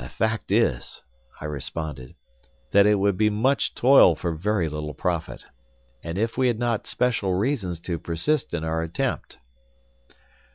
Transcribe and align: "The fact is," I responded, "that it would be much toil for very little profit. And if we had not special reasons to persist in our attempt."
"The 0.00 0.08
fact 0.08 0.50
is," 0.52 1.02
I 1.38 1.44
responded, 1.44 2.14
"that 2.70 2.86
it 2.86 2.94
would 2.94 3.18
be 3.18 3.28
much 3.28 3.74
toil 3.74 4.14
for 4.16 4.32
very 4.34 4.70
little 4.70 4.94
profit. 4.94 5.44
And 6.02 6.16
if 6.16 6.38
we 6.38 6.46
had 6.46 6.58
not 6.58 6.86
special 6.86 7.34
reasons 7.34 7.78
to 7.80 7.98
persist 7.98 8.54
in 8.54 8.64
our 8.64 8.80
attempt." 8.80 9.36